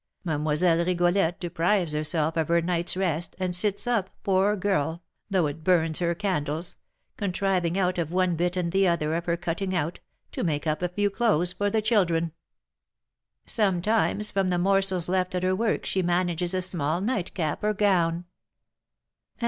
[0.25, 0.39] Mlle.
[0.83, 5.99] Rigolette deprives herself of her night's rest, and sits up, poor girl (though it burns
[5.99, 6.75] her candles),
[7.17, 9.99] contriving out of one bit and the other of her cutting out,
[10.31, 12.31] to make up a few clothes for the children;
[13.45, 18.11] sometimes from the morsels left of her work she manages a small nightcap or gown;
[18.13, 18.25] and M.